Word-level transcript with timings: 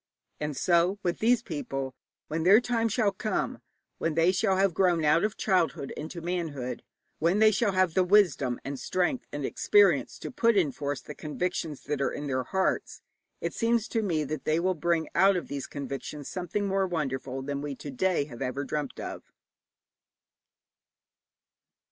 And 0.39 0.57
so 0.57 0.97
with 1.03 1.19
these 1.19 1.43
people, 1.43 1.93
when 2.27 2.41
their 2.41 2.59
time 2.59 2.89
shall 2.89 3.11
come, 3.11 3.61
when 3.99 4.15
they 4.15 4.31
shall 4.31 4.57
have 4.57 4.73
grown 4.73 5.05
out 5.05 5.23
of 5.23 5.37
childhood 5.37 5.93
into 5.95 6.21
manhood, 6.21 6.81
when 7.19 7.37
they 7.37 7.51
shall 7.51 7.73
have 7.73 7.93
the 7.93 8.03
wisdom 8.03 8.59
and 8.65 8.79
strength 8.79 9.27
and 9.31 9.45
experience 9.45 10.17
to 10.17 10.31
put 10.31 10.57
in 10.57 10.71
force 10.71 11.01
the 11.01 11.13
convictions 11.13 11.83
that 11.83 12.01
are 12.01 12.09
in 12.11 12.25
their 12.25 12.45
hearts, 12.45 13.03
it 13.41 13.53
seems 13.53 13.87
to 13.89 14.01
me 14.01 14.23
that 14.23 14.43
they 14.43 14.59
will 14.59 14.73
bring 14.73 15.07
out 15.13 15.35
of 15.35 15.49
these 15.49 15.67
convictions 15.67 16.27
something 16.27 16.65
more 16.67 16.87
wonderful 16.87 17.43
than 17.43 17.61
we 17.61 17.75
to 17.75 17.91
day 17.91 18.23
have 18.25 18.39
dreamt 18.65 18.99
of. 18.99 19.31